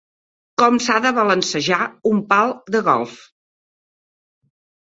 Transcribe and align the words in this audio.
Com 0.61 0.77
s'ha 0.85 0.95
de 1.03 1.11
balancejar 1.17 1.79
un 2.13 2.23
pal 2.33 2.57
de 2.77 2.81
golf. 2.91 3.21